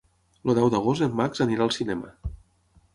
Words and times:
El 0.47 0.55
deu 0.59 0.71
d'agost 0.75 1.07
en 1.09 1.15
Max 1.21 1.45
anirà 1.47 1.67
al 1.69 1.77
cinema. 1.79 2.15